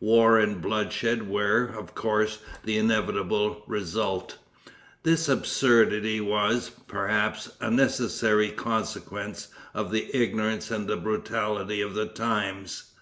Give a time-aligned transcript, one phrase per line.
[0.00, 4.38] War and bloodshed were, of course, the inevitable result.
[5.02, 12.84] This absurdity was, perhaps, a necessary consequence of the ignorance and brutality of the times.